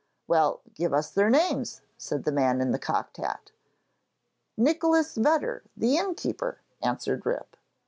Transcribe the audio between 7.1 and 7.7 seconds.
Rip.